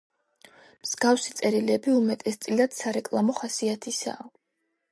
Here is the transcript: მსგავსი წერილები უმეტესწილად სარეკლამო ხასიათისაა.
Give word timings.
მსგავსი 0.85 1.33
წერილები 1.41 1.93
უმეტესწილად 1.99 2.75
სარეკლამო 2.79 3.39
ხასიათისაა. 3.43 4.27